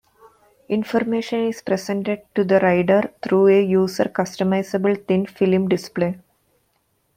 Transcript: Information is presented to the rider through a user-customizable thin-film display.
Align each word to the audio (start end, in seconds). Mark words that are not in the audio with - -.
Information 0.67 1.41
is 1.45 1.61
presented 1.61 2.23
to 2.33 2.43
the 2.43 2.59
rider 2.61 3.13
through 3.21 3.49
a 3.49 3.61
user-customizable 3.61 5.05
thin-film 5.07 5.67
display. 5.67 6.17